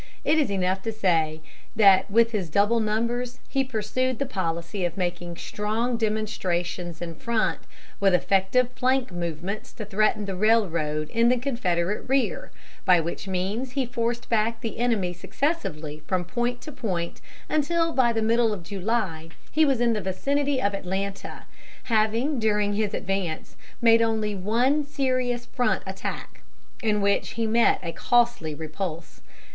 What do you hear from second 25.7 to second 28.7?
attack, in which he met a costly